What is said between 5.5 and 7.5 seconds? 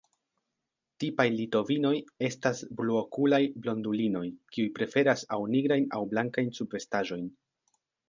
nigrajn aŭ blankajn subvestaĵojn.